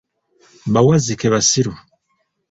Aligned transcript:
Bawazzike 0.73 1.27
basiru. 1.33 1.71